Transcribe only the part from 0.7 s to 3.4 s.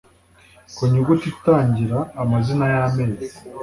Ku nyuguti itangira amazina y’amezi